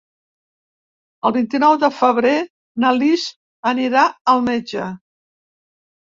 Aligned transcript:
El 1.29 1.33
vint-i-nou 1.33 1.75
de 1.83 1.89
febrer 1.97 2.31
na 2.83 2.93
Lis 3.01 3.25
anirà 3.73 4.05
al 4.33 4.41
metge. 4.47 4.87